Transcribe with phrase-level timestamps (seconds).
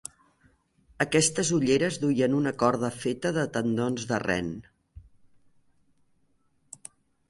[1.05, 4.53] Aquestes ulleres duien una corda feta de tendons de ren.